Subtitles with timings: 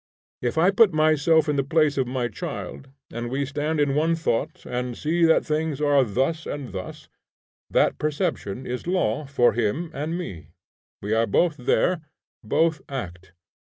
[0.41, 4.15] If I put myself in the place of my child, and we stand in one
[4.15, 7.07] thought and see that things are thus or thus,
[7.69, 10.53] that perception is law for him and me.
[11.03, 12.01] We are both there,
[12.43, 13.33] both act.